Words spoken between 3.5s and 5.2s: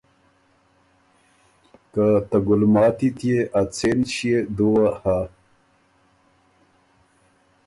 ا څېن ݭيې دُوه هۀ